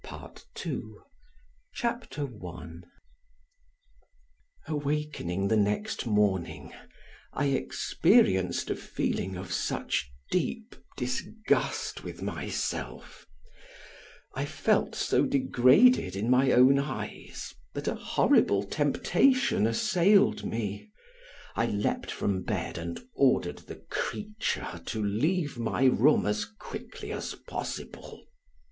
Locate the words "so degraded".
14.95-16.15